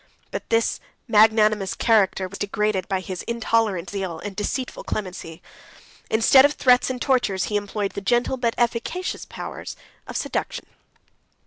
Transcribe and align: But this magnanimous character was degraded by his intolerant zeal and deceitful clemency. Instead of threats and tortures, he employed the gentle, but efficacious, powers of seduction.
But 0.31 0.49
this 0.49 0.79
magnanimous 1.07 1.75
character 1.75 2.27
was 2.27 2.39
degraded 2.39 2.87
by 2.87 3.01
his 3.01 3.21
intolerant 3.27 3.91
zeal 3.91 4.17
and 4.17 4.35
deceitful 4.35 4.83
clemency. 4.83 5.43
Instead 6.09 6.43
of 6.43 6.53
threats 6.53 6.89
and 6.89 6.99
tortures, 6.99 7.43
he 7.43 7.55
employed 7.55 7.91
the 7.91 8.01
gentle, 8.01 8.37
but 8.37 8.55
efficacious, 8.57 9.25
powers 9.25 9.75
of 10.07 10.17
seduction. 10.17 10.65